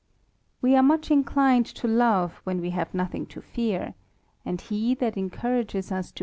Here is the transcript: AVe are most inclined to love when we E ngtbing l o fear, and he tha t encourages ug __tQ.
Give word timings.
AVe 0.63 0.73
are 0.77 0.81
most 0.81 1.11
inclined 1.11 1.67
to 1.67 1.87
love 1.87 2.41
when 2.43 2.59
we 2.59 2.69
E 2.69 2.71
ngtbing 2.71 3.35
l 3.35 3.37
o 3.37 3.41
fear, 3.41 3.93
and 4.43 4.59
he 4.59 4.95
tha 4.95 5.11
t 5.11 5.19
encourages 5.19 5.91
ug 5.91 6.03
__tQ. 6.05 6.19